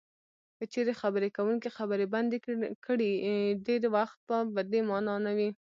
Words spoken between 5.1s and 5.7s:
نه وي.